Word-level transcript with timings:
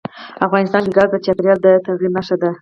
افغانستان 0.45 0.81
کې 0.85 0.95
ګاز 0.97 1.09
د 1.11 1.15
چاپېریال 1.25 1.59
د 1.61 1.67
تغیر 1.85 2.11
نښه 2.15 2.35
ده. 2.41 2.51